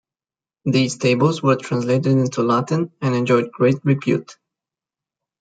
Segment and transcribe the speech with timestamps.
[0.65, 4.35] These tables were translated into Latin and enjoyed great repute.